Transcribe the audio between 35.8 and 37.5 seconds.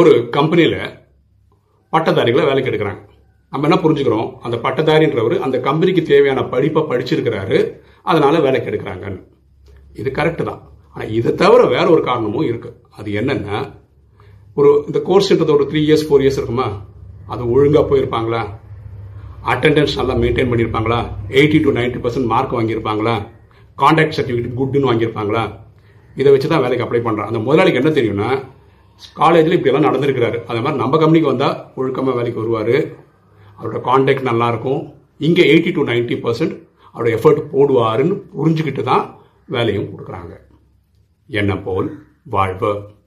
ninety percent அவரோட effort